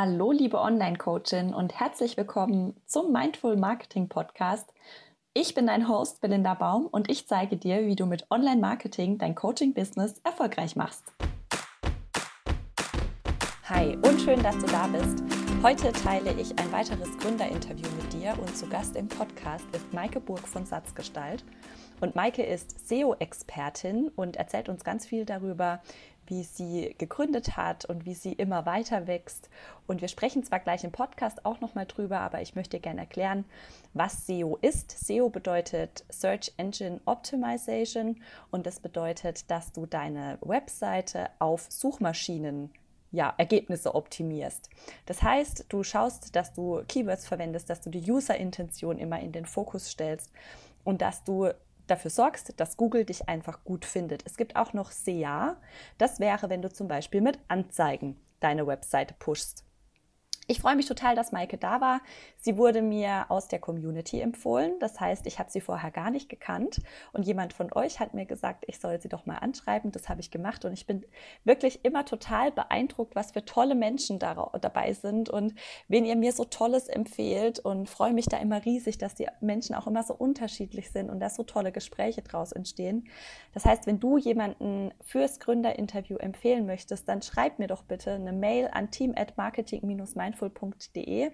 [0.00, 4.72] Hallo, liebe Online-Coachin und herzlich willkommen zum Mindful Marketing Podcast.
[5.34, 9.34] Ich bin dein Host Belinda Baum und ich zeige dir, wie du mit Online-Marketing dein
[9.34, 11.02] Coaching-Business erfolgreich machst.
[13.64, 15.24] Hi und schön, dass du da bist.
[15.64, 20.20] Heute teile ich ein weiteres Gründerinterview mit dir und zu Gast im Podcast ist Maike
[20.20, 21.44] Burg von Satzgestalt.
[22.00, 25.80] Und Maike ist SEO-Expertin und erzählt uns ganz viel darüber,
[26.28, 29.50] wie sie gegründet hat und wie sie immer weiter wächst.
[29.86, 33.44] Und wir sprechen zwar gleich im Podcast auch nochmal drüber, aber ich möchte gerne erklären,
[33.94, 34.90] was SEO ist.
[35.06, 38.20] SEO bedeutet Search Engine Optimization
[38.50, 42.70] und das bedeutet, dass du deine Webseite auf Suchmaschinen
[43.10, 44.68] ja, Ergebnisse optimierst.
[45.06, 49.46] Das heißt, du schaust, dass du Keywords verwendest, dass du die User-Intention immer in den
[49.46, 50.30] Fokus stellst
[50.84, 51.50] und dass du
[51.90, 54.22] dafür sorgst, dass Google dich einfach gut findet.
[54.26, 55.56] Es gibt auch noch SEA.
[55.98, 59.64] Das wäre, wenn du zum Beispiel mit Anzeigen deine Webseite pushst.
[60.50, 62.00] Ich freue mich total, dass Maike da war.
[62.38, 64.78] Sie wurde mir aus der Community empfohlen.
[64.80, 66.80] Das heißt, ich habe sie vorher gar nicht gekannt.
[67.12, 69.92] Und jemand von euch hat mir gesagt, ich soll sie doch mal anschreiben.
[69.92, 70.64] Das habe ich gemacht.
[70.64, 71.04] Und ich bin
[71.44, 75.52] wirklich immer total beeindruckt, was für tolle Menschen da, dabei sind und
[75.86, 77.58] wen ihr mir so Tolles empfehlt.
[77.58, 81.20] Und freue mich da immer riesig, dass die Menschen auch immer so unterschiedlich sind und
[81.20, 83.06] dass so tolle Gespräche draus entstehen.
[83.52, 88.32] Das heißt, wenn du jemanden fürs Gründerinterview empfehlen möchtest, dann schreib mir doch bitte eine
[88.32, 91.32] Mail an team at marketing-mindful mindful.de.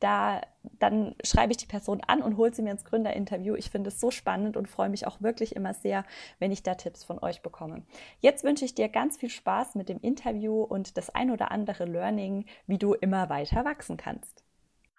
[0.00, 0.40] Da
[0.78, 3.56] dann schreibe ich die Person an und hole sie mir ins Gründerinterview.
[3.56, 6.04] Ich finde es so spannend und freue mich auch wirklich immer sehr,
[6.38, 7.82] wenn ich da Tipps von euch bekomme.
[8.20, 11.84] Jetzt wünsche ich dir ganz viel Spaß mit dem Interview und das ein oder andere
[11.84, 14.44] Learning, wie du immer weiter wachsen kannst.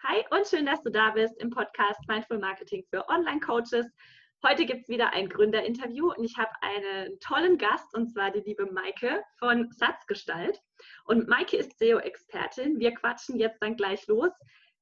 [0.03, 3.85] Hi und schön, dass du da bist im Podcast Mindful Marketing für Online-Coaches.
[4.41, 8.39] Heute gibt es wieder ein Gründerinterview und ich habe einen tollen Gast und zwar die
[8.39, 10.57] liebe Maike von Satzgestalt.
[11.03, 12.79] Und Maike ist SEO-Expertin.
[12.79, 14.31] Wir quatschen jetzt dann gleich los.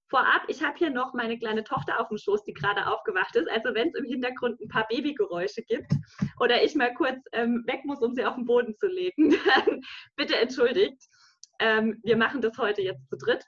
[0.09, 3.49] Vorab, ich habe hier noch meine kleine Tochter auf dem Schoß, die gerade aufgewacht ist.
[3.49, 5.91] Also wenn es im Hintergrund ein paar Babygeräusche gibt
[6.39, 9.31] oder ich mal kurz ähm, weg muss, um sie auf den Boden zu legen,
[9.65, 9.81] dann
[10.15, 11.01] bitte entschuldigt.
[11.57, 13.43] Ähm, wir machen das heute jetzt zu dritt.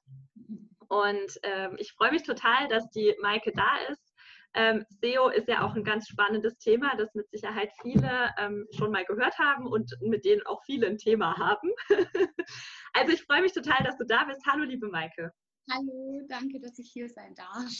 [0.87, 4.08] Und ähm, ich freue mich total, dass die Maike da ist.
[4.55, 8.91] Ähm, SEO ist ja auch ein ganz spannendes Thema, das mit Sicherheit viele ähm, schon
[8.91, 11.69] mal gehört haben und mit denen auch viele ein Thema haben.
[12.93, 14.41] also ich freue mich total, dass du da bist.
[14.47, 15.31] Hallo, liebe Maike.
[15.71, 17.71] Hallo, danke, dass ich hier sein darf.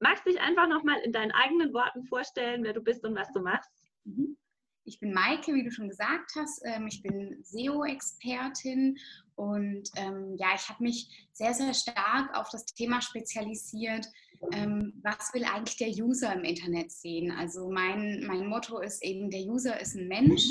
[0.00, 3.30] Magst du dich einfach nochmal in deinen eigenen Worten vorstellen, wer du bist und was
[3.32, 3.70] du machst?
[4.04, 4.36] Mhm.
[4.84, 6.62] Ich bin Maike, wie du schon gesagt hast.
[6.64, 8.96] Ähm, ich bin SEO-Expertin
[9.34, 14.06] und ähm, ja, ich habe mich sehr, sehr stark auf das Thema spezialisiert,
[14.52, 17.30] ähm, was will eigentlich der User im Internet sehen?
[17.30, 20.44] Also mein, mein Motto ist eben, der User ist ein Mensch,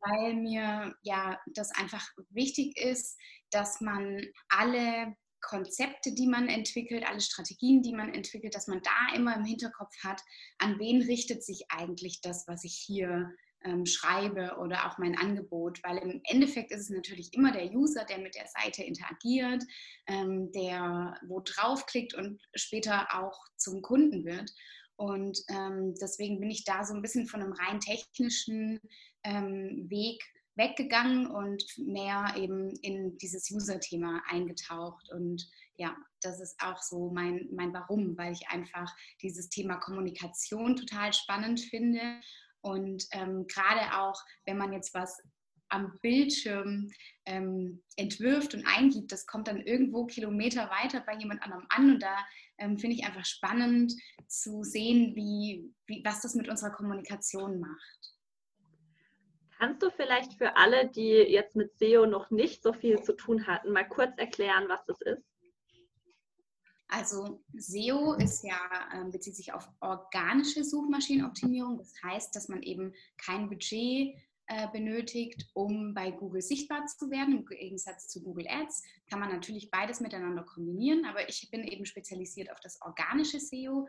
[0.00, 3.18] weil mir ja das einfach wichtig ist,
[3.50, 9.14] dass man alle Konzepte, die man entwickelt, alle Strategien, die man entwickelt, dass man da
[9.16, 10.22] immer im Hinterkopf hat,
[10.58, 13.30] an wen richtet sich eigentlich das, was ich hier
[13.64, 18.04] ähm, schreibe oder auch mein Angebot, weil im Endeffekt ist es natürlich immer der User,
[18.04, 19.64] der mit der Seite interagiert,
[20.06, 24.52] ähm, der wo draufklickt und später auch zum Kunden wird.
[24.96, 28.80] Und ähm, deswegen bin ich da so ein bisschen von einem rein technischen
[29.24, 30.22] ähm, Weg
[30.56, 35.10] weggegangen und mehr eben in dieses User-Thema eingetaucht.
[35.10, 40.76] Und ja, das ist auch so mein, mein Warum, weil ich einfach dieses Thema Kommunikation
[40.76, 42.20] total spannend finde
[42.62, 45.22] und ähm, gerade auch, wenn man jetzt was
[45.70, 46.90] am Bildschirm
[47.26, 51.92] ähm, entwirft und eingibt, das kommt dann irgendwo Kilometer weiter bei jemand anderem an.
[51.92, 52.16] Und da
[52.58, 53.94] ähm, finde ich einfach spannend
[54.26, 58.14] zu sehen, wie, wie, was das mit unserer Kommunikation macht.
[59.58, 63.46] Kannst du vielleicht für alle, die jetzt mit SEO noch nicht so viel zu tun
[63.46, 65.29] hatten, mal kurz erklären, was das ist?
[66.90, 68.58] Also SEO ist ja,
[68.92, 71.78] äh, bezieht sich auf organische Suchmaschinenoptimierung.
[71.78, 77.38] Das heißt, dass man eben kein Budget äh, benötigt, um bei Google sichtbar zu werden.
[77.38, 81.86] Im Gegensatz zu Google Ads kann man natürlich beides miteinander kombinieren, aber ich bin eben
[81.86, 83.86] spezialisiert auf das organische SEO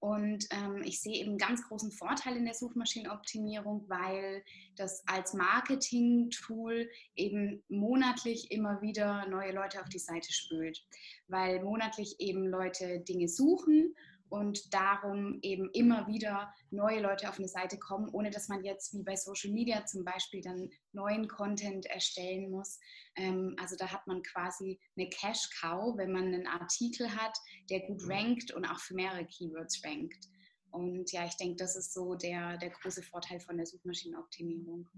[0.00, 4.42] und ähm, ich sehe eben ganz großen Vorteil in der Suchmaschinenoptimierung, weil
[4.76, 10.82] das als Marketing-Tool eben monatlich immer wieder neue Leute auf die Seite spült.
[11.28, 13.94] Weil monatlich eben Leute Dinge suchen
[14.30, 18.94] und darum eben immer wieder neue Leute auf eine Seite kommen, ohne dass man jetzt
[18.94, 22.78] wie bei Social Media zum Beispiel dann neuen Content erstellen muss.
[23.16, 27.36] Ähm, also da hat man quasi eine Cash-Cow, wenn man einen Artikel hat,
[27.68, 30.28] der gut rankt und auch für mehrere Keywords rankt.
[30.70, 34.88] Und ja, ich denke, das ist so der, der große Vorteil von der Suchmaschinenoptimierung.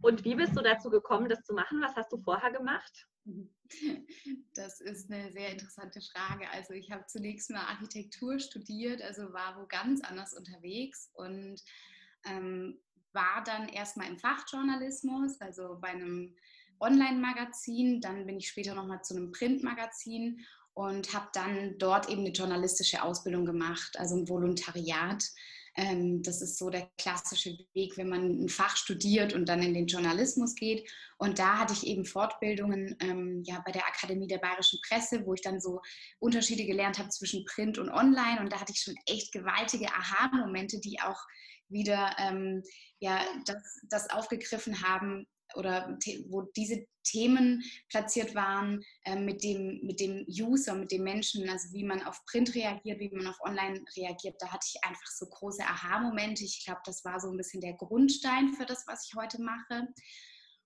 [0.00, 1.80] Und wie bist du dazu gekommen, das zu machen?
[1.80, 3.06] Was hast du vorher gemacht?
[4.54, 6.48] Das ist eine sehr interessante Frage.
[6.50, 11.62] Also ich habe zunächst mal Architektur studiert, also war wo ganz anders unterwegs und
[12.24, 12.80] ähm,
[13.12, 16.34] war dann erstmal im Fachjournalismus, also bei einem
[16.80, 18.00] Online-Magazin.
[18.00, 20.40] Dann bin ich später nochmal zu einem Printmagazin
[20.74, 25.24] und habe dann dort eben eine journalistische Ausbildung gemacht, also ein Volontariat.
[25.78, 29.74] Ähm, das ist so der klassische Weg, wenn man ein Fach studiert und dann in
[29.74, 30.90] den Journalismus geht.
[31.18, 35.34] Und da hatte ich eben Fortbildungen ähm, ja, bei der Akademie der Bayerischen Presse, wo
[35.34, 35.80] ich dann so
[36.18, 38.40] Unterschiede gelernt habe zwischen Print und Online.
[38.40, 41.20] Und da hatte ich schon echt gewaltige Aha-Momente, die auch
[41.68, 42.64] wieder ähm,
[42.98, 45.98] ja, das, das aufgegriffen haben, oder
[46.28, 51.72] wo diese Themen platziert waren äh, mit, dem, mit dem User, mit dem Menschen, also
[51.72, 55.26] wie man auf Print reagiert, wie man auf Online reagiert, da hatte ich einfach so
[55.26, 56.44] große Aha-Momente.
[56.44, 59.88] Ich glaube, das war so ein bisschen der Grundstein für das, was ich heute mache.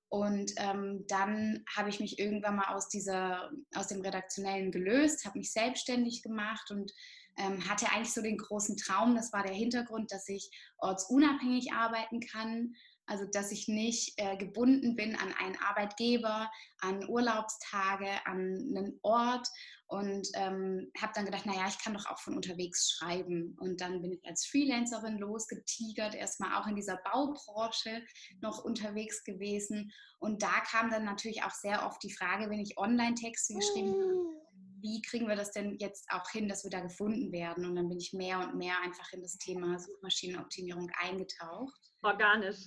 [0.08, 5.38] Und ähm, dann habe ich mich irgendwann mal aus, dieser, aus dem Redaktionellen gelöst, habe
[5.38, 6.92] mich selbstständig gemacht und
[7.38, 12.20] ähm, hatte eigentlich so den großen Traum, das war der Hintergrund, dass ich ortsunabhängig arbeiten
[12.20, 12.74] kann,
[13.12, 16.50] also, dass ich nicht äh, gebunden bin an einen Arbeitgeber,
[16.80, 18.38] an Urlaubstage, an
[18.74, 19.46] einen Ort
[19.86, 23.54] und ähm, habe dann gedacht, naja, ich kann doch auch von unterwegs schreiben.
[23.60, 28.02] Und dann bin ich als Freelancerin losgetigert, erstmal auch in dieser Baubranche
[28.40, 29.92] noch unterwegs gewesen.
[30.18, 34.41] Und da kam dann natürlich auch sehr oft die Frage, wenn ich Online-Texte geschrieben habe,
[34.82, 37.64] wie kriegen wir das denn jetzt auch hin, dass wir da gefunden werden?
[37.64, 41.80] Und dann bin ich mehr und mehr einfach in das Thema Suchmaschinenoptimierung eingetaucht.
[42.02, 42.60] Organisch.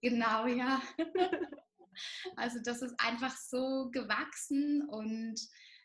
[0.00, 0.80] Genau, ja.
[2.34, 5.40] Also das ist einfach so gewachsen und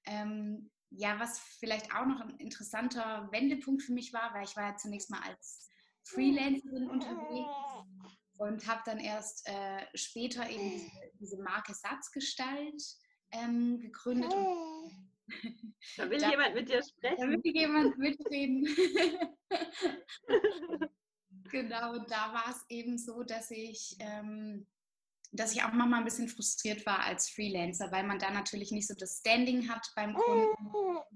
[0.08, 4.72] ähm, ja, was vielleicht auch noch ein interessanter Wendepunkt für mich war, weil ich war
[4.72, 5.70] ja zunächst mal als
[6.06, 7.52] Freelancerin unterwegs
[8.38, 12.82] und habe dann erst äh, später eben diese, diese Marke Satzgestalt
[13.32, 14.34] ähm, gegründet.
[14.34, 15.09] Und
[15.98, 17.18] da will da, jemand mit dir sprechen.
[17.20, 18.68] Da will jemand mitreden.
[21.52, 24.68] genau, da war es eben so, dass ich, ähm,
[25.32, 28.88] dass ich auch manchmal ein bisschen frustriert war als Freelancer, weil man da natürlich nicht
[28.88, 30.56] so das Standing hat beim Kunden,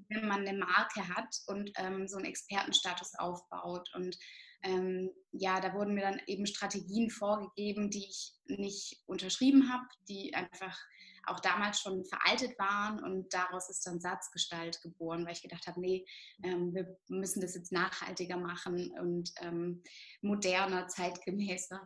[0.09, 3.89] wenn man eine Marke hat und ähm, so einen Expertenstatus aufbaut.
[3.95, 4.17] Und
[4.63, 10.33] ähm, ja, da wurden mir dann eben Strategien vorgegeben, die ich nicht unterschrieben habe, die
[10.33, 10.79] einfach
[11.25, 15.79] auch damals schon veraltet waren und daraus ist dann Satzgestalt geboren, weil ich gedacht habe,
[15.79, 16.05] nee,
[16.43, 19.83] ähm, wir müssen das jetzt nachhaltiger machen und ähm,
[20.21, 21.85] moderner, zeitgemäßer.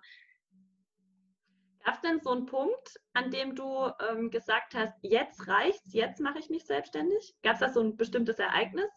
[1.84, 6.20] Gab es denn so einen Punkt, an dem du ähm, gesagt hast, jetzt reicht's, jetzt
[6.20, 7.36] mache ich mich selbstständig?
[7.44, 8.90] Gab es da so ein bestimmtes Ereignis?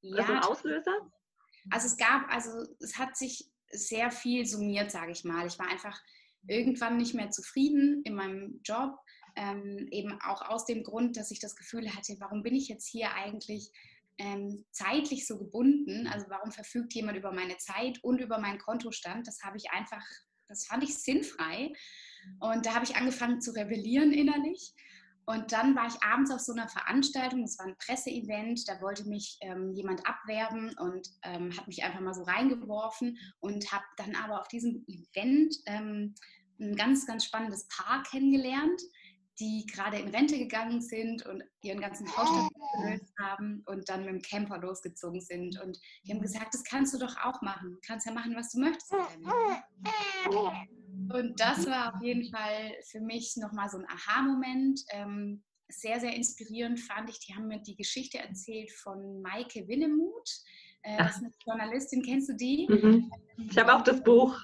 [0.00, 1.12] Ja, also ein Auslöser?
[1.70, 5.46] Also es gab, also es hat sich sehr viel summiert, sage ich mal.
[5.46, 6.00] Ich war einfach
[6.46, 8.96] irgendwann nicht mehr zufrieden in meinem Job
[9.36, 12.88] ähm, eben auch aus dem Grund, dass ich das Gefühl hatte, warum bin ich jetzt
[12.88, 13.70] hier eigentlich
[14.18, 16.06] ähm, zeitlich so gebunden?
[16.06, 19.26] Also warum verfügt jemand über meine Zeit und über meinen Kontostand?
[19.26, 20.04] Das habe ich einfach,
[20.48, 21.72] das fand ich sinnfrei.
[22.40, 24.74] Und da habe ich angefangen zu rebellieren innerlich.
[25.26, 29.08] Und dann war ich abends auf so einer Veranstaltung, das war ein Presseevent, da wollte
[29.08, 34.14] mich ähm, jemand abwerben und ähm, hat mich einfach mal so reingeworfen und habe dann
[34.16, 36.14] aber auf diesem Event ähm,
[36.60, 38.80] ein ganz, ganz spannendes Paar kennengelernt,
[39.40, 44.14] die gerade in Rente gegangen sind und ihren ganzen Hausstand gelöst haben und dann mit
[44.14, 45.60] dem Camper losgezogen sind.
[45.60, 47.72] Und die haben gesagt, das kannst du doch auch machen.
[47.72, 48.92] Du kannst ja machen, was du möchtest.
[51.12, 54.80] Und das war auf jeden Fall für mich nochmal so ein Aha-Moment.
[54.90, 57.18] Ähm, sehr, sehr inspirierend fand ich.
[57.20, 60.30] Die haben mir die Geschichte erzählt von Maike Winnemuth.
[60.82, 62.68] Äh, das ist eine Journalistin, kennst du die?
[62.68, 63.10] Mhm.
[63.50, 64.38] Ich habe auch das Buch.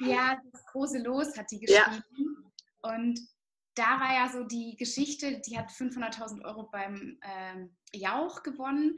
[0.00, 2.04] Ja, das große Los hat die geschrieben.
[2.82, 2.94] Ja.
[2.94, 3.18] Und
[3.76, 8.96] da war ja so die Geschichte, die hat 500.000 Euro beim ähm, Jauch gewonnen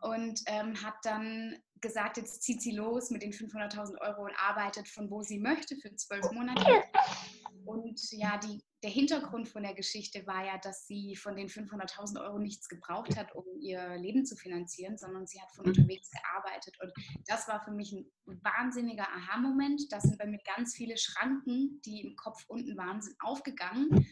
[0.00, 4.86] und ähm, hat dann gesagt, jetzt zieht sie los mit den 500.000 Euro und arbeitet
[4.88, 6.84] von wo sie möchte für zwölf Monate.
[7.64, 12.22] Und ja, die, der Hintergrund von der Geschichte war ja, dass sie von den 500.000
[12.22, 15.70] Euro nichts gebraucht hat, um ihr Leben zu finanzieren, sondern sie hat von mhm.
[15.70, 16.76] unterwegs gearbeitet.
[16.80, 16.92] Und
[17.26, 19.90] das war für mich ein wahnsinniger Aha-Moment.
[19.90, 24.06] Da sind bei mir ganz viele Schranken, die im Kopf unten waren, sind aufgegangen.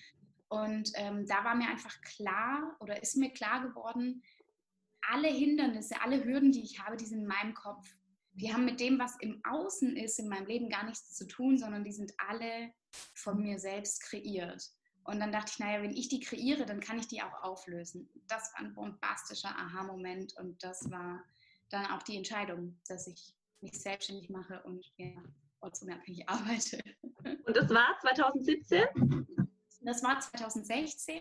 [0.48, 4.22] Und ähm, da war mir einfach klar oder ist mir klar geworden,
[5.08, 7.86] alle Hindernisse, alle Hürden, die ich habe, die sind in meinem Kopf.
[8.32, 11.56] Die haben mit dem, was im Außen ist, in meinem Leben gar nichts zu tun,
[11.56, 12.72] sondern die sind alle
[13.14, 14.70] von mir selbst kreiert.
[15.04, 18.08] Und dann dachte ich, naja, wenn ich die kreiere, dann kann ich die auch auflösen.
[18.26, 21.22] Das war ein bombastischer Aha-Moment und das war
[21.70, 25.22] dann auch die Entscheidung, dass ich mich selbstständig mache und ja,
[25.60, 26.80] ortsunabhängig arbeite.
[27.22, 29.26] Und das war 2017?
[29.82, 31.20] Das war 2016.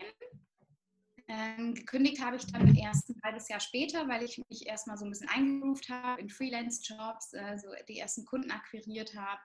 [1.28, 5.04] Ähm, gekündigt habe ich dann erst ein halbes Jahr später, weil ich mich erstmal so
[5.04, 9.40] ein bisschen eingeruft habe in Freelance-Jobs, äh, so die ersten Kunden akquiriert habe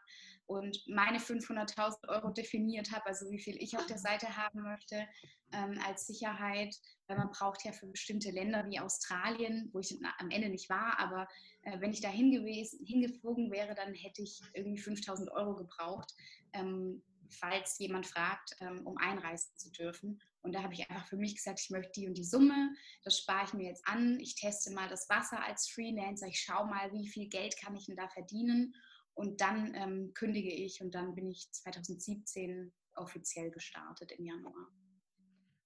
[0.46, 5.08] und meine 500.000 Euro definiert habe, also wie viel ich auf der Seite haben möchte
[5.54, 6.76] ähm, als Sicherheit,
[7.08, 11.00] weil man braucht ja für bestimmte Länder wie Australien, wo ich am Ende nicht war,
[11.00, 11.28] aber
[11.64, 16.14] äh, wenn ich da hingeflogen wäre, dann hätte ich irgendwie 5.000 Euro gebraucht.
[16.54, 20.22] Ähm, falls jemand fragt, ähm, um einreisen zu dürfen.
[20.42, 23.20] Und da habe ich einfach für mich gesagt, ich möchte die und die Summe, das
[23.20, 24.20] spare ich mir jetzt an.
[24.20, 27.86] Ich teste mal das Wasser als Freelancer, ich schaue mal, wie viel Geld kann ich
[27.86, 28.76] denn da verdienen.
[29.22, 34.68] Und dann ähm, kündige ich und dann bin ich 2017 offiziell gestartet im Januar.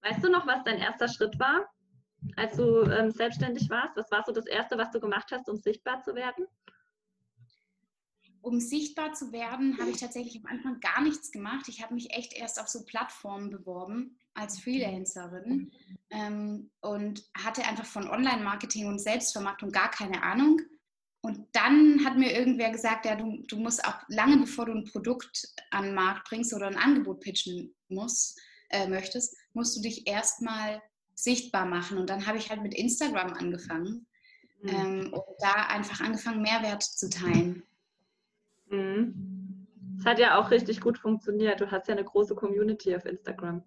[0.02, 1.66] Weißt du noch, was dein erster Schritt war,
[2.36, 3.96] als du ähm, selbstständig warst?
[3.96, 6.46] Was war so das Erste, was du gemacht hast, um sichtbar zu werden?
[8.42, 11.68] um sichtbar zu werden, habe ich tatsächlich am Anfang gar nichts gemacht.
[11.68, 15.72] Ich habe mich echt erst auf so Plattformen beworben als Freelancerin
[16.12, 20.62] ähm, und hatte einfach von Online-Marketing und Selbstvermarktung gar keine Ahnung.
[21.26, 24.84] Und dann hat mir irgendwer gesagt, ja, du, du musst auch lange bevor du ein
[24.84, 28.40] Produkt an den Markt bringst oder ein Angebot pitchen musst,
[28.70, 30.84] äh, möchtest, musst du dich erstmal
[31.16, 31.98] sichtbar machen.
[31.98, 34.06] Und dann habe ich halt mit Instagram angefangen
[34.62, 34.70] mhm.
[34.70, 37.64] ähm, und da einfach angefangen, Mehrwert zu teilen.
[38.70, 39.66] Mhm.
[39.98, 41.60] Es hat ja auch richtig gut funktioniert.
[41.60, 43.64] Du hast ja eine große Community auf Instagram.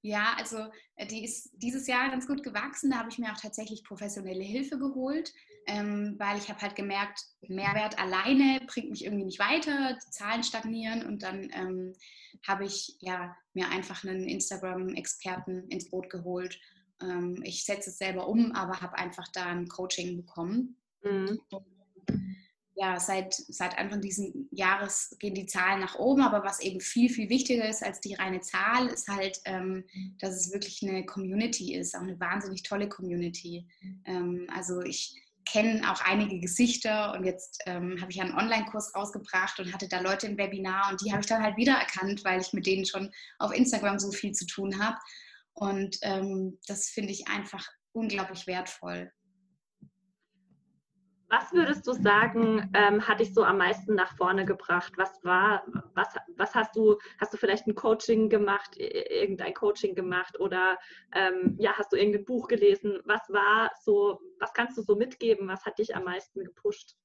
[0.00, 0.56] Ja, also
[0.94, 2.90] äh, die ist dieses Jahr ganz gut gewachsen.
[2.90, 5.34] Da habe ich mir auch tatsächlich professionelle Hilfe geholt,
[5.66, 10.42] ähm, weil ich habe halt gemerkt, Mehrwert alleine bringt mich irgendwie nicht weiter, die Zahlen
[10.42, 11.94] stagnieren und dann ähm,
[12.46, 16.58] habe ich ja, mir einfach einen Instagram-Experten ins Boot geholt.
[17.02, 20.76] Ähm, ich setze es selber um, aber habe einfach da ein Coaching bekommen.
[21.02, 21.40] Mhm
[22.76, 27.08] ja, seit, seit Anfang dieses Jahres gehen die Zahlen nach oben, aber was eben viel,
[27.08, 29.84] viel wichtiger ist als die reine Zahl, ist halt, ähm,
[30.20, 33.66] dass es wirklich eine Community ist, auch eine wahnsinnig tolle Community.
[34.04, 35.14] Ähm, also ich
[35.46, 40.00] kenne auch einige Gesichter und jetzt ähm, habe ich einen Online-Kurs rausgebracht und hatte da
[40.00, 43.10] Leute im Webinar und die habe ich dann halt wiedererkannt, weil ich mit denen schon
[43.38, 44.98] auf Instagram so viel zu tun habe.
[45.54, 49.10] Und ähm, das finde ich einfach unglaublich wertvoll.
[51.28, 54.92] Was würdest du sagen, ähm, hat dich so am meisten nach vorne gebracht?
[54.96, 55.64] Was war,
[55.94, 60.78] was, was hast du, hast du vielleicht ein Coaching gemacht, irgendein Coaching gemacht oder
[61.14, 63.00] ähm, ja, hast du irgendein Buch gelesen?
[63.06, 65.48] Was war so, was kannst du so mitgeben?
[65.48, 66.96] Was hat dich am meisten gepusht?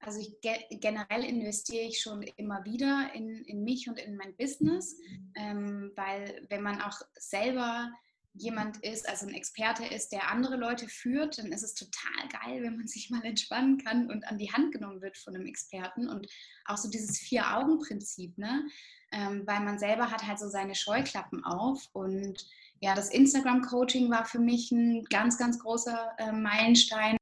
[0.00, 0.40] Also ich,
[0.80, 4.96] generell investiere ich schon immer wieder in, in mich und in mein Business,
[5.36, 7.90] ähm, weil wenn man auch selber
[8.32, 12.62] jemand ist, also ein Experte ist, der andere Leute führt, dann ist es total geil,
[12.62, 16.08] wenn man sich mal entspannen kann und an die Hand genommen wird von einem Experten.
[16.08, 16.28] Und
[16.64, 18.66] auch so dieses Vier-Augen-Prinzip, ne?
[19.12, 21.88] Ähm, weil man selber hat halt so seine Scheuklappen auf.
[21.92, 22.46] Und
[22.80, 27.16] ja, das Instagram-Coaching war für mich ein ganz, ganz großer äh, Meilenstein.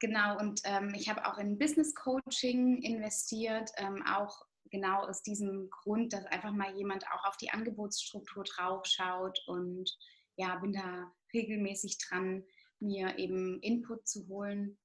[0.00, 6.12] Genau, und ähm, ich habe auch in Business-Coaching investiert, ähm, auch genau aus diesem Grund,
[6.12, 9.96] dass einfach mal jemand auch auf die Angebotsstruktur drauf schaut und
[10.42, 12.44] ja, bin da regelmäßig dran,
[12.80, 14.76] mir eben Input zu holen.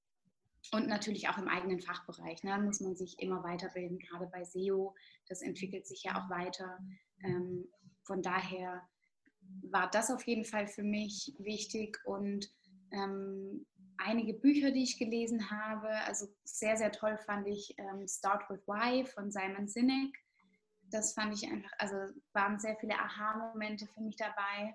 [0.72, 2.42] Und natürlich auch im eigenen Fachbereich.
[2.42, 4.94] Ne, muss man sich immer weiterbilden, gerade bei SEO.
[5.28, 6.78] Das entwickelt sich ja auch weiter.
[7.24, 7.68] Ähm,
[8.04, 8.86] von daher
[9.70, 11.98] war das auf jeden Fall für mich wichtig.
[12.04, 12.50] Und
[12.92, 18.48] ähm, einige Bücher, die ich gelesen habe, also sehr, sehr toll fand ich ähm, Start
[18.50, 20.14] with Why von Simon Sinek.
[20.90, 21.96] Das fand ich einfach, also
[22.32, 24.74] waren sehr viele Aha-Momente für mich dabei.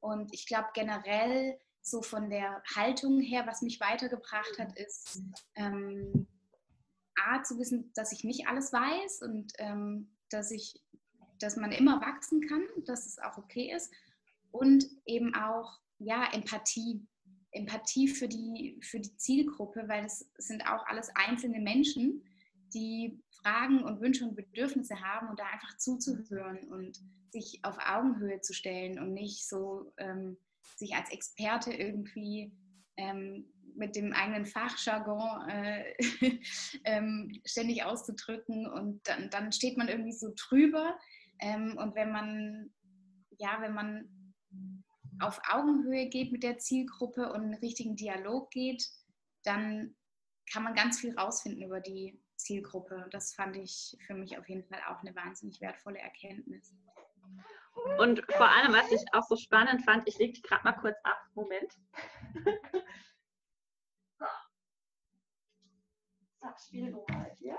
[0.00, 5.22] Und ich glaube generell so von der Haltung her, was mich weitergebracht hat, ist
[5.54, 6.26] ähm,
[7.16, 10.80] A, zu wissen, dass ich nicht alles weiß und ähm, dass ich,
[11.38, 13.92] dass man immer wachsen kann, dass es auch okay ist.
[14.50, 17.06] Und eben auch, ja, Empathie.
[17.52, 22.22] Empathie für die, für die Zielgruppe, weil es sind auch alles einzelne Menschen,
[22.74, 27.00] die Fragen und Wünsche und Bedürfnisse haben und da einfach zuzuhören und
[27.30, 30.36] sich auf Augenhöhe zu stellen und nicht so ähm,
[30.76, 32.52] sich als Experte irgendwie
[32.96, 33.46] ähm,
[33.76, 35.94] mit dem eigenen Fachjargon äh,
[36.84, 40.98] ähm, ständig auszudrücken und dann, dann steht man irgendwie so drüber.
[41.38, 42.70] Ähm, und wenn man,
[43.38, 44.34] ja, wenn man
[45.20, 48.86] auf Augenhöhe geht mit der Zielgruppe und einen richtigen Dialog geht,
[49.44, 49.94] dann
[50.52, 53.06] kann man ganz viel rausfinden über die Zielgruppe.
[53.10, 56.74] Das fand ich für mich auf jeden Fall auch eine wahnsinnig wertvolle Erkenntnis.
[57.98, 60.96] Und vor allem, was ich auch so spannend fand, ich lege die gerade mal kurz
[61.04, 61.18] ab.
[61.34, 61.78] Moment.
[64.18, 64.26] so,
[66.66, 66.96] Spiel
[67.38, 67.58] hier.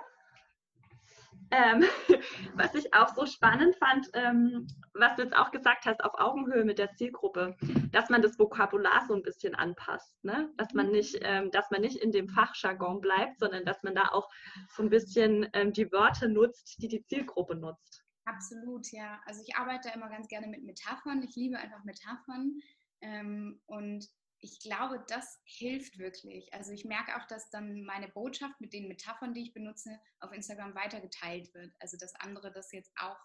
[1.51, 1.84] Ähm,
[2.55, 6.63] was ich auch so spannend fand, ähm, was du jetzt auch gesagt hast, auf Augenhöhe
[6.63, 7.55] mit der Zielgruppe,
[7.91, 10.50] dass man das Vokabular so ein bisschen anpasst, ne?
[10.58, 14.10] dass man nicht, ähm, dass man nicht in dem Fachjargon bleibt, sondern dass man da
[14.10, 14.29] auch
[14.75, 18.03] so ein bisschen ähm, die Wörter nutzt, die die Zielgruppe nutzt.
[18.25, 19.20] Absolut, ja.
[19.25, 21.24] Also ich arbeite immer ganz gerne mit Metaphern.
[21.24, 22.60] Ich liebe einfach Metaphern.
[23.01, 24.08] Ähm, und
[24.41, 26.53] ich glaube, das hilft wirklich.
[26.53, 30.33] Also ich merke auch, dass dann meine Botschaft mit den Metaphern, die ich benutze, auf
[30.33, 31.71] Instagram weitergeteilt wird.
[31.79, 33.19] Also dass andere das jetzt auch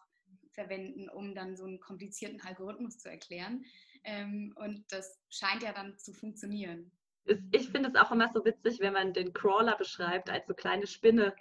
[0.53, 3.65] verwenden, um dann so einen komplizierten Algorithmus zu erklären.
[4.05, 6.91] Ähm, und das scheint ja dann zu funktionieren.
[7.51, 10.87] Ich finde es auch immer so witzig, wenn man den Crawler beschreibt als so kleine
[10.87, 11.35] Spinne,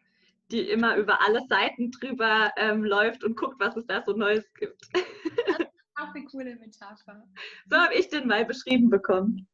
[0.52, 4.52] die immer über alle Seiten drüber ähm, läuft und guckt, was es da so Neues
[4.56, 4.88] gibt.
[4.94, 7.24] Das ist auch eine coole Metapher.
[7.70, 9.48] So habe ich den mal beschrieben bekommen.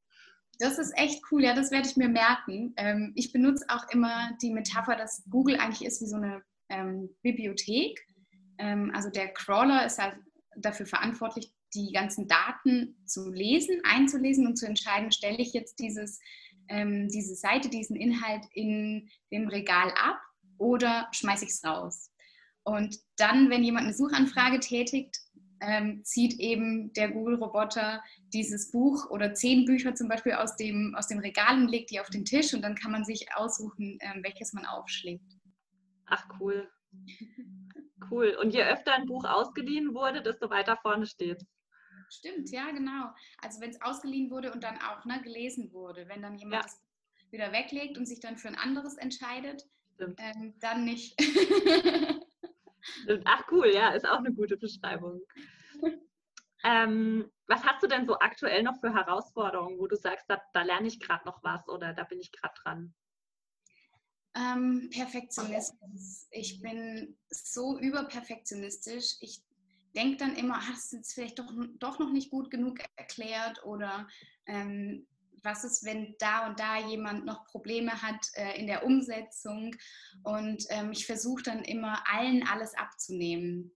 [0.62, 2.76] Das ist echt cool, ja, das werde ich mir merken.
[2.78, 7.10] Ähm, ich benutze auch immer die Metapher, dass Google eigentlich ist wie so eine ähm,
[7.24, 8.00] Bibliothek.
[8.60, 10.16] Ähm, also der Crawler ist halt
[10.56, 16.20] dafür verantwortlich, die ganzen Daten zu lesen, einzulesen und zu entscheiden, stelle ich jetzt dieses,
[16.68, 20.22] ähm, diese Seite, diesen Inhalt in dem Regal ab
[20.60, 22.12] oder schmeiße ich es raus.
[22.64, 25.18] Und dann, wenn jemand eine Suchanfrage tätigt,
[25.62, 28.04] ähm, zieht eben der Google-Roboter
[28.34, 32.00] dieses Buch oder zehn Bücher zum Beispiel aus dem, aus dem Regal und legt die
[32.00, 35.24] auf den Tisch und dann kann man sich aussuchen, ähm, welches man aufschlägt.
[36.08, 36.70] Ach cool.
[38.10, 38.36] Cool.
[38.42, 41.46] Und je öfter ein Buch ausgeliehen wurde, desto weiter vorne steht.
[42.10, 43.10] Stimmt, ja, genau.
[43.42, 46.74] Also wenn es ausgeliehen wurde und dann auch ne, gelesen wurde, wenn dann jemand es
[46.74, 47.32] ja.
[47.32, 49.66] wieder weglegt und sich dann für ein anderes entscheidet,
[50.00, 51.16] ähm, dann nicht.
[53.26, 55.22] Ach cool, ja, ist auch eine gute Beschreibung.
[56.64, 60.62] Ähm, was hast du denn so aktuell noch für Herausforderungen, wo du sagst, da, da
[60.62, 62.94] lerne ich gerade noch was oder da bin ich gerade dran?
[64.36, 66.28] Ähm, Perfektionismus.
[66.32, 69.18] Ich bin so überperfektionistisch.
[69.22, 69.42] Ich
[69.96, 74.08] denke dann immer, das ist jetzt vielleicht doch, doch noch nicht gut genug erklärt oder
[74.46, 75.06] ähm,
[75.44, 79.76] was ist, wenn da und da jemand noch Probleme hat äh, in der Umsetzung.
[80.24, 83.72] Und ähm, ich versuche dann immer allen alles abzunehmen.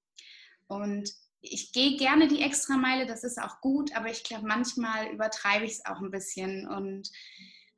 [0.67, 5.65] Und ich gehe gerne die Extrameile, das ist auch gut, aber ich glaube, manchmal übertreibe
[5.65, 6.67] ich es auch ein bisschen.
[6.67, 7.11] Und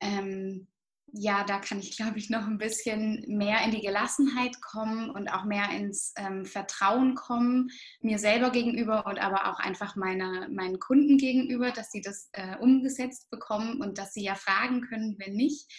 [0.00, 0.68] ähm,
[1.12, 5.28] ja, da kann ich, glaube ich, noch ein bisschen mehr in die Gelassenheit kommen und
[5.28, 10.78] auch mehr ins ähm, Vertrauen kommen, mir selber gegenüber und aber auch einfach meine, meinen
[10.78, 15.34] Kunden gegenüber, dass sie das äh, umgesetzt bekommen und dass sie ja fragen können, wenn
[15.34, 15.70] nicht.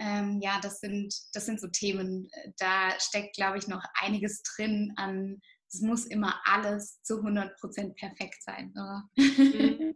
[0.00, 4.92] Ähm, ja, das sind, das sind so Themen, da steckt, glaube ich, noch einiges drin
[4.96, 5.40] an,
[5.70, 8.72] es muss immer alles zu 100% perfekt sein.
[9.16, 9.94] Mhm.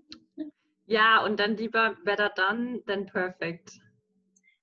[0.86, 3.80] Ja, und dann lieber better done than perfect.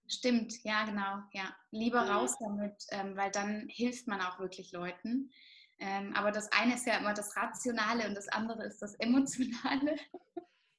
[0.09, 1.23] Stimmt, ja, genau.
[1.33, 5.31] Ja, lieber raus damit, ähm, weil dann hilft man auch wirklich Leuten.
[5.77, 9.95] Ähm, aber das eine ist ja immer das Rationale und das andere ist das Emotionale.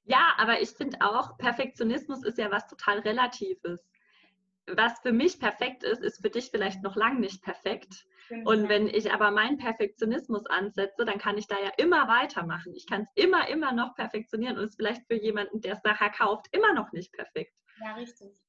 [0.05, 3.89] Ja, aber ich finde auch, Perfektionismus ist ja was total Relatives.
[4.67, 8.07] Was für mich perfekt ist, ist für dich vielleicht noch lang nicht perfekt.
[8.45, 12.75] Und wenn ich aber meinen Perfektionismus ansetze, dann kann ich da ja immer weitermachen.
[12.75, 15.85] Ich kann es immer, immer noch perfektionieren und es ist vielleicht für jemanden, der es
[15.85, 17.55] nachher kauft, immer noch nicht perfekt.
[17.81, 18.41] Ja, richtig.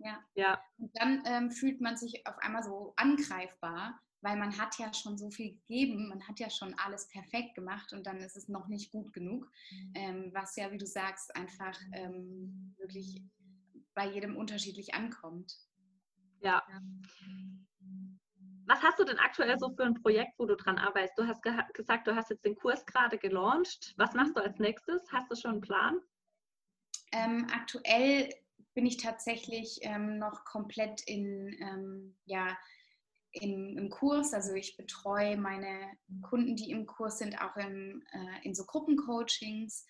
[0.00, 0.22] Ja.
[0.34, 0.60] ja.
[0.78, 5.18] Und dann ähm, fühlt man sich auf einmal so angreifbar, weil man hat ja schon
[5.18, 8.68] so viel gegeben, man hat ja schon alles perfekt gemacht und dann ist es noch
[8.68, 9.92] nicht gut genug, mhm.
[9.94, 13.22] ähm, was ja, wie du sagst, einfach ähm, wirklich
[13.94, 15.56] bei jedem unterschiedlich ankommt.
[16.40, 16.62] Ja.
[16.68, 16.80] ja.
[18.66, 21.18] Was hast du denn aktuell so für ein Projekt, wo du dran arbeitest?
[21.18, 23.94] Du hast ge gesagt, du hast jetzt den Kurs gerade gelauncht.
[23.98, 25.02] Was machst du als nächstes?
[25.12, 26.00] Hast du schon einen Plan?
[27.12, 28.30] Ähm, aktuell
[28.74, 32.56] bin ich tatsächlich ähm, noch komplett in, ähm, ja,
[33.32, 34.32] im, im, Kurs.
[34.32, 39.86] Also ich betreue meine Kunden, die im Kurs sind, auch im, äh, in so Gruppencoachings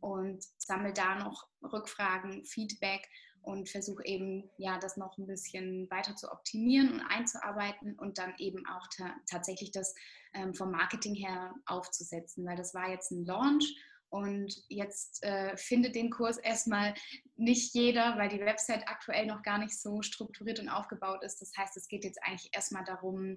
[0.00, 3.08] und sammle da noch Rückfragen, Feedback
[3.42, 8.34] und versuche eben ja das noch ein bisschen weiter zu optimieren und einzuarbeiten und dann
[8.38, 9.94] eben auch ta tatsächlich das
[10.34, 13.74] ähm, vom Marketing her aufzusetzen, weil das war jetzt ein Launch
[14.10, 16.94] und jetzt äh, findet den Kurs erstmal
[17.36, 21.40] nicht jeder, weil die Website aktuell noch gar nicht so strukturiert und aufgebaut ist.
[21.40, 23.36] Das heißt, es geht jetzt eigentlich erstmal darum,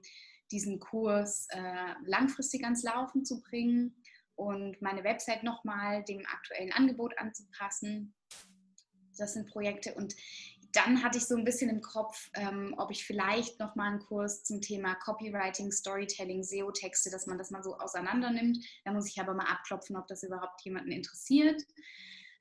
[0.51, 3.95] diesen Kurs äh, langfristig ans Laufen zu bringen
[4.35, 8.13] und meine Website nochmal dem aktuellen Angebot anzupassen.
[9.17, 10.15] Das sind Projekte und
[10.73, 13.99] dann hatte ich so ein bisschen im Kopf, ähm, ob ich vielleicht noch mal einen
[13.99, 18.57] Kurs zum Thema Copywriting, Storytelling, SEO-Texte, dass man das mal so auseinander nimmt.
[18.83, 21.61] Da muss ich aber mal abklopfen, ob das überhaupt jemanden interessiert.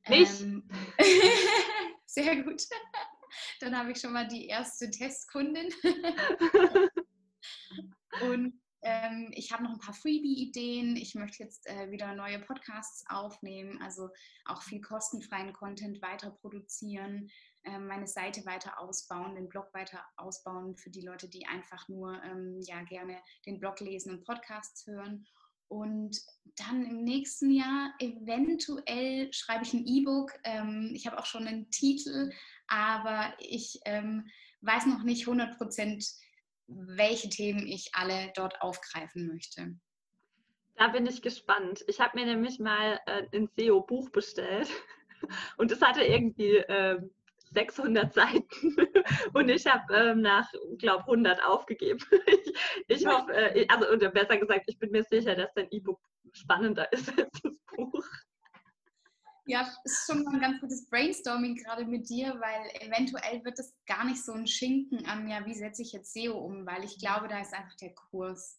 [0.09, 0.41] Mich?
[0.41, 0.69] Ähm,
[2.07, 2.63] sehr gut.
[3.61, 5.69] Dann habe ich schon mal die erste Testkundin.
[8.23, 10.97] Und ähm, ich habe noch ein paar Freebie-Ideen.
[10.97, 14.09] Ich möchte jetzt äh, wieder neue Podcasts aufnehmen, also
[14.47, 17.31] auch viel kostenfreien Content weiter produzieren,
[17.65, 22.61] meine Seite weiter ausbauen, den Blog weiter ausbauen für die Leute, die einfach nur ähm,
[22.63, 25.27] ja, gerne den Blog lesen und Podcasts hören.
[25.69, 26.21] Und
[26.57, 30.33] dann im nächsten Jahr eventuell schreibe ich ein E-Book.
[30.43, 32.33] Ähm, ich habe auch schon einen Titel,
[32.67, 34.29] aber ich ähm,
[34.63, 36.05] weiß noch nicht 100 Prozent,
[36.67, 39.77] welche Themen ich alle dort aufgreifen möchte.
[40.77, 41.85] Da bin ich gespannt.
[41.87, 44.69] Ich habe mir nämlich mal äh, ein SEO-Buch bestellt
[45.57, 47.01] und es hatte irgendwie äh,
[47.51, 48.77] 600 Seiten
[49.35, 52.01] und ich habe ähm, nach, glaube 100 aufgegeben.
[52.27, 52.55] ich,
[52.89, 56.01] ich hoffe, äh, also oder besser gesagt, ich bin mir sicher, dass dein E-Book
[56.33, 58.05] spannender ist als das Buch.
[59.47, 63.75] Ja, ist schon mal ein ganz gutes Brainstorming gerade mit dir, weil eventuell wird es
[63.85, 66.99] gar nicht so ein Schinken an, ja, wie setze ich jetzt SEO um, weil ich
[66.99, 68.57] glaube, da ist einfach der Kurs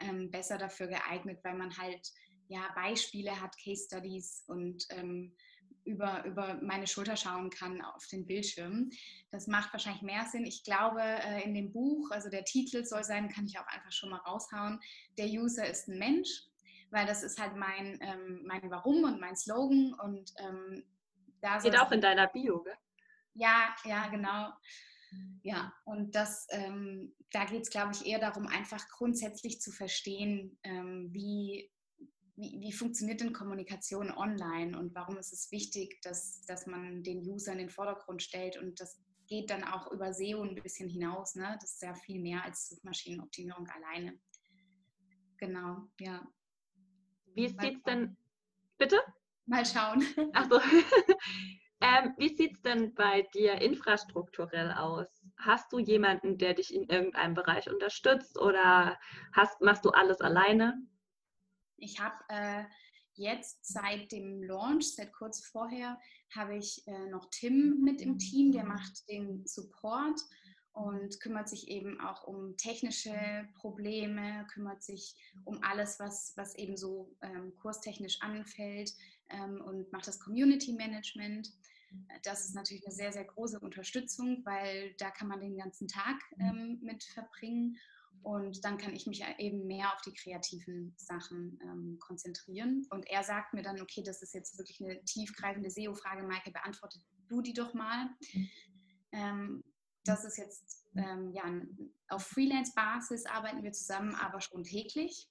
[0.00, 2.10] ähm, besser dafür geeignet, weil man halt
[2.48, 5.36] ja Beispiele hat, Case Studies und ähm,
[5.84, 8.90] über, über meine Schulter schauen kann auf den Bildschirm.
[9.30, 10.44] Das macht wahrscheinlich mehr Sinn.
[10.44, 13.92] Ich glaube, äh, in dem Buch, also der Titel soll sein, kann ich auch einfach
[13.92, 14.80] schon mal raushauen.
[15.18, 16.28] Der User ist ein Mensch
[16.92, 19.94] weil das ist halt mein, ähm, mein Warum und mein Slogan.
[19.94, 20.84] Und ähm,
[21.40, 22.76] da Geht auch in deiner Bio, gell?
[23.34, 24.52] Ja, ja, genau.
[25.42, 30.58] Ja, und das, ähm, da geht es, glaube ich, eher darum, einfach grundsätzlich zu verstehen,
[30.62, 31.71] ähm, wie,
[32.42, 37.20] wie, wie, funktioniert denn Kommunikation online und warum ist es wichtig, dass, dass man den
[37.20, 38.56] User in den Vordergrund stellt.
[38.56, 41.36] Und das geht dann auch über SEO ein bisschen hinaus.
[41.36, 41.56] Ne?
[41.60, 44.18] Das ist ja viel mehr als Suchmaschinenoptimierung alleine.
[45.38, 46.26] Genau, ja.
[47.34, 48.16] Wie sieht es denn,
[48.76, 48.98] bitte?
[49.46, 50.04] Mal schauen.
[50.34, 50.58] Achso.
[51.80, 55.06] ähm, wie sieht es denn bei dir infrastrukturell aus?
[55.36, 58.98] Hast du jemanden, der dich in irgendeinem Bereich unterstützt oder
[59.32, 60.82] hast, machst du alles alleine?
[61.82, 62.64] Ich habe äh,
[63.14, 68.52] jetzt seit dem Launch, seit kurz vorher, habe ich äh, noch Tim mit im Team,
[68.52, 70.20] der macht den Support
[70.72, 76.76] und kümmert sich eben auch um technische Probleme, kümmert sich um alles, was, was eben
[76.76, 78.94] so ähm, kurstechnisch anfällt
[79.28, 81.52] ähm, und macht das Community Management.
[82.22, 86.16] Das ist natürlich eine sehr, sehr große Unterstützung, weil da kann man den ganzen Tag
[86.38, 87.76] ähm, mit verbringen.
[88.22, 92.86] Und dann kann ich mich eben mehr auf die kreativen Sachen ähm, konzentrieren.
[92.90, 97.00] Und er sagt mir dann, okay, das ist jetzt wirklich eine tiefgreifende SEO-Frage, Maike, beantworte
[97.28, 98.10] du die doch mal.
[99.12, 99.64] Ähm,
[100.04, 101.44] das ist jetzt, ähm, ja,
[102.08, 105.28] auf Freelance-Basis arbeiten wir zusammen, aber schon täglich.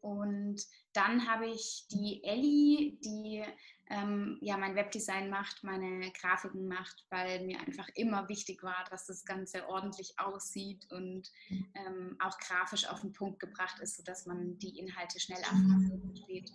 [0.00, 0.60] Und
[0.92, 3.44] dann habe ich die Ellie, die
[3.92, 9.06] ähm, ja mein Webdesign macht, meine Grafiken macht, weil mir einfach immer wichtig war, dass
[9.06, 14.58] das Ganze ordentlich aussieht und ähm, auch grafisch auf den Punkt gebracht ist, sodass man
[14.58, 16.50] die Inhalte schnell erfasst und versteht.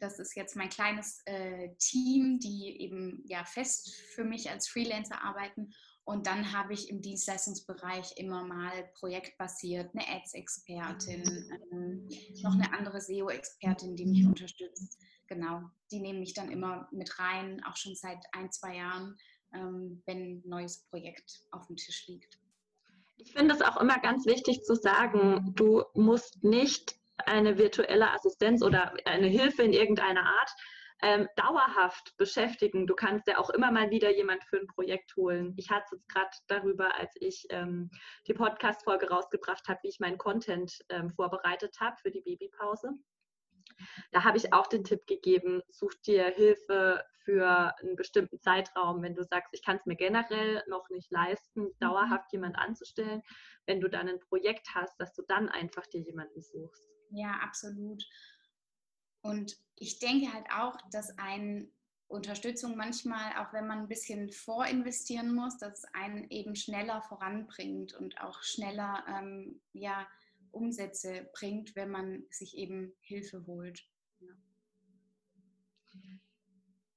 [0.00, 5.22] Das ist jetzt mein kleines äh, Team, die eben ja fest für mich als Freelancer
[5.22, 5.72] arbeiten.
[6.04, 12.08] Und dann habe ich im Dienstleistungsbereich immer mal projektbasiert eine Ads-Expertin, ähm,
[12.42, 14.98] noch eine andere SEO-Expertin, die mich unterstützt.
[15.28, 19.16] Genau, die nehmen mich dann immer mit rein, auch schon seit ein, zwei Jahren,
[19.52, 22.38] ähm, wenn ein neues Projekt auf dem Tisch liegt.
[23.16, 28.62] Ich finde es auch immer ganz wichtig zu sagen, du musst nicht eine virtuelle Assistenz
[28.62, 30.50] oder eine Hilfe in irgendeiner Art
[31.02, 32.86] ähm, dauerhaft beschäftigen.
[32.86, 35.54] Du kannst ja auch immer mal wieder jemand für ein Projekt holen.
[35.56, 37.90] Ich hatte es gerade darüber, als ich ähm,
[38.26, 42.90] die Podcast-Folge rausgebracht habe, wie ich meinen Content ähm, vorbereitet habe für die Babypause.
[44.12, 49.14] Da habe ich auch den Tipp gegeben, such dir Hilfe für einen bestimmten Zeitraum, wenn
[49.14, 51.72] du sagst, ich kann es mir generell noch nicht leisten, mhm.
[51.80, 53.22] dauerhaft jemand anzustellen.
[53.66, 56.88] Wenn du dann ein Projekt hast, dass du dann einfach dir jemanden suchst.
[57.10, 58.02] Ja, absolut.
[59.22, 61.72] Und ich denke halt auch, dass ein
[62.08, 67.94] Unterstützung manchmal, auch wenn man ein bisschen vorinvestieren muss, dass es einen eben schneller voranbringt
[67.94, 70.06] und auch schneller ähm, ja,
[70.56, 73.86] Umsätze bringt, wenn man sich eben Hilfe holt.
[74.20, 74.32] Ja.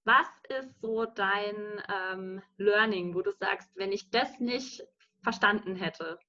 [0.05, 1.55] Was ist so dein
[1.87, 4.83] ähm, Learning, wo du sagst, wenn ich das nicht
[5.21, 6.19] verstanden hätte,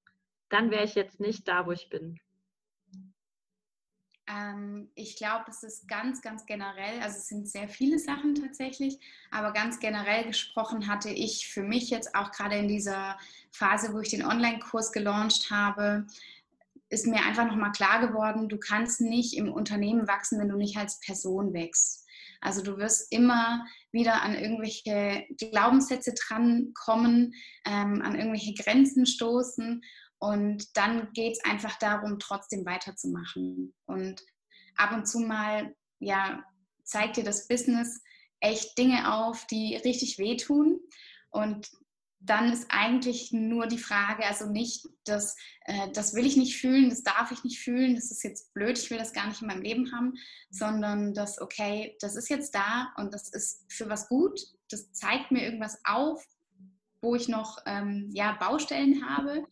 [0.48, 2.20] dann wäre ich jetzt nicht da, wo ich bin?
[4.30, 8.98] Ähm, ich glaube, es ist ganz, ganz generell, also es sind sehr viele Sachen tatsächlich,
[9.30, 13.18] aber ganz generell gesprochen hatte ich für mich jetzt auch gerade in dieser
[13.50, 16.06] Phase, wo ich den Online-Kurs gelauncht habe,
[16.90, 20.76] ist mir einfach nochmal klar geworden, du kannst nicht im Unternehmen wachsen, wenn du nicht
[20.76, 22.04] als Person wächst.
[22.40, 29.82] Also du wirst immer wieder an irgendwelche Glaubenssätze drankommen, ähm, an irgendwelche Grenzen stoßen
[30.18, 33.74] Und dann geht es einfach darum, trotzdem weiterzumachen.
[33.86, 34.22] Und
[34.76, 36.44] ab und zu mal, ja,
[36.82, 38.02] zeigt dir das Business
[38.40, 40.80] echt Dinge auf, die richtig wehtun.
[41.30, 41.70] Und
[42.22, 46.90] dann ist eigentlich nur die Frage, also nicht, dass, äh, das will ich nicht fühlen,
[46.90, 49.48] das darf ich nicht fühlen, das ist jetzt blöd, ich will das gar nicht in
[49.48, 50.12] meinem Leben haben,
[50.50, 55.30] sondern dass, okay, das ist jetzt da und das ist für was gut, das zeigt
[55.30, 56.22] mir irgendwas auf,
[57.00, 59.46] wo ich noch ähm, ja, Baustellen habe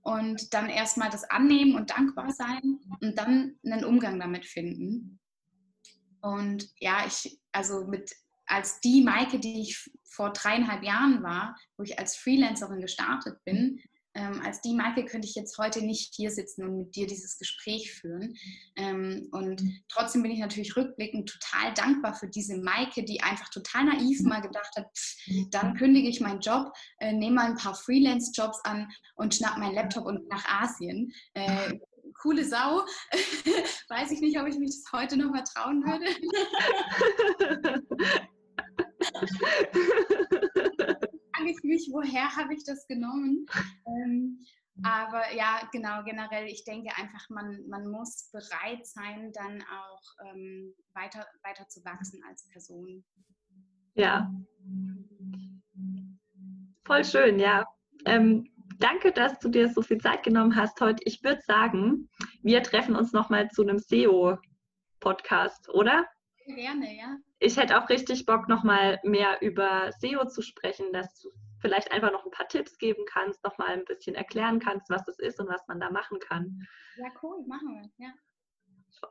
[0.00, 5.18] und dann erstmal das annehmen und dankbar sein und dann einen Umgang damit finden.
[6.22, 8.14] Und ja, ich, also mit
[8.46, 13.80] als die Maike, die ich vor dreieinhalb Jahren war, wo ich als Freelancerin gestartet bin,
[14.16, 17.36] ähm, als die Maike könnte ich jetzt heute nicht hier sitzen und mit dir dieses
[17.36, 18.36] Gespräch führen.
[18.76, 23.86] Ähm, und trotzdem bin ich natürlich rückblickend total dankbar für diese Maike, die einfach total
[23.86, 25.16] naiv mal gedacht hat, pff,
[25.50, 29.74] dann kündige ich meinen Job, äh, nehme mal ein paar Freelance-Jobs an und schnapp meinen
[29.74, 31.12] Laptop und nach Asien.
[31.34, 31.80] Äh,
[32.22, 32.84] coole Sau.
[33.88, 36.06] Weiß ich nicht, ob ich mich das heute noch mal trauen würde.
[41.44, 41.50] frage
[42.14, 43.46] woher habe ich das genommen?
[43.86, 44.40] Ähm,
[44.82, 50.74] aber ja, genau, generell, ich denke einfach, man, man muss bereit sein, dann auch ähm,
[50.94, 53.04] weiter, weiter zu wachsen als Person.
[53.94, 54.32] Ja.
[56.84, 57.64] Voll schön, ja.
[58.04, 61.02] Ähm, danke, dass du dir so viel Zeit genommen hast heute.
[61.04, 62.08] Ich würde sagen,
[62.42, 66.04] wir treffen uns nochmal zu einem SEO-Podcast, oder?
[66.46, 67.16] Gerne, ja.
[67.38, 71.24] Ich hätte auch richtig Bock, nochmal mehr über SEO zu sprechen, dass
[71.64, 75.18] vielleicht einfach noch ein paar Tipps geben kannst, nochmal ein bisschen erklären kannst, was das
[75.18, 76.66] ist und was man da machen kann.
[76.96, 78.12] Ja, cool, machen wir, ja.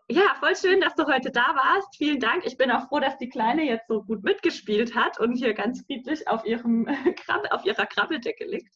[0.07, 1.95] Ja, voll schön, dass du heute da warst.
[1.97, 2.45] Vielen Dank.
[2.45, 5.83] Ich bin auch froh, dass die Kleine jetzt so gut mitgespielt hat und hier ganz
[5.85, 6.87] friedlich auf, ihrem
[7.51, 8.73] auf ihrer Krabbeldecke liegt.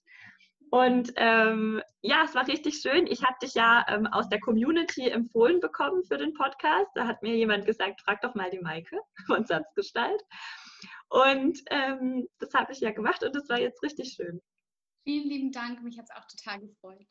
[0.69, 3.07] Und ähm, ja, es war richtig schön.
[3.07, 6.89] Ich habe dich ja ähm, aus der Community empfohlen bekommen für den Podcast.
[6.95, 10.21] Da hat mir jemand gesagt, frag doch mal die Maike von Satzgestalt.
[11.09, 14.41] Und ähm, das habe ich ja gemacht und das war jetzt richtig schön.
[15.03, 17.07] Vielen lieben Dank, mich hat es auch total gefreut.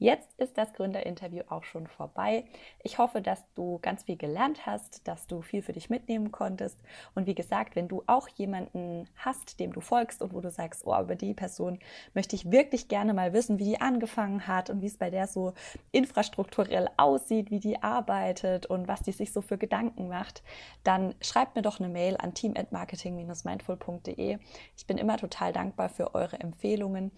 [0.00, 2.44] Jetzt ist das Gründerinterview auch schon vorbei.
[2.84, 6.78] Ich hoffe, dass du ganz viel gelernt hast, dass du viel für dich mitnehmen konntest.
[7.16, 10.86] Und wie gesagt, wenn du auch jemanden hast, dem du folgst und wo du sagst,
[10.86, 11.80] oh, über die Person
[12.14, 15.26] möchte ich wirklich gerne mal wissen, wie die angefangen hat und wie es bei der
[15.26, 15.54] so
[15.90, 20.44] infrastrukturell aussieht, wie die arbeitet und was die sich so für Gedanken macht,
[20.84, 24.38] dann schreib mir doch eine Mail an team@marketing-mindful.de.
[24.76, 27.10] Ich bin immer total dankbar für eure Empfehlungen.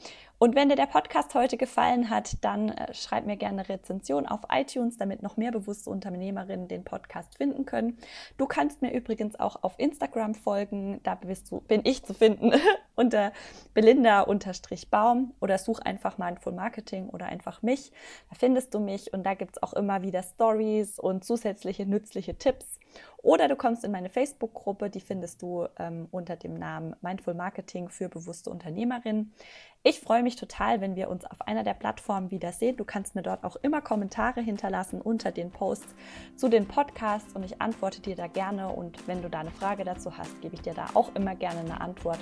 [0.43, 4.41] Und wenn dir der Podcast heute gefallen hat, dann äh, schreib mir gerne Rezension auf
[4.51, 7.99] iTunes, damit noch mehr bewusste Unternehmerinnen den Podcast finden können.
[8.39, 12.55] Du kannst mir übrigens auch auf Instagram folgen, da bist du, bin ich zu finden
[12.97, 13.35] unter
[13.75, 17.93] belinda-baum oder such einfach Mindful Marketing oder einfach mich.
[18.31, 22.39] Da findest du mich und da gibt es auch immer wieder Stories und zusätzliche nützliche
[22.39, 22.81] Tipps.
[23.23, 27.89] Oder du kommst in meine Facebook-Gruppe, die findest du ähm, unter dem Namen Mindful Marketing
[27.91, 29.35] für bewusste Unternehmerinnen.
[29.83, 32.77] Ich freue mich total, wenn wir uns auf einer der Plattformen wiedersehen.
[32.77, 35.95] Du kannst mir dort auch immer Kommentare hinterlassen unter den Posts
[36.37, 38.69] zu den Podcasts und ich antworte dir da gerne.
[38.69, 41.61] Und wenn du da eine Frage dazu hast, gebe ich dir da auch immer gerne
[41.61, 42.21] eine Antwort.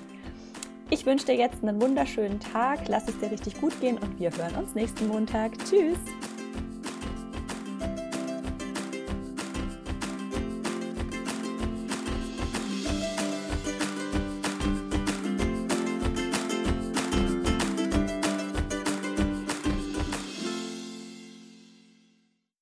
[0.91, 4.31] Ich wünsche dir jetzt einen wunderschönen Tag, lass es dir richtig gut gehen und wir
[4.31, 5.53] hören uns nächsten Montag.
[5.59, 5.99] Tschüss!